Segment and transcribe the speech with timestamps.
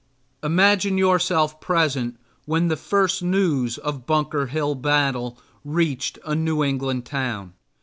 [0.41, 7.05] Imagine yourself present when the first news of Bunker Hill battle reached a New England
[7.05, 7.53] town.